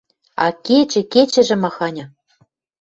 А 0.43 0.45
кечӹ, 0.65 1.01
кечӹжӹ 1.13 1.55
маханьы! 1.63 2.05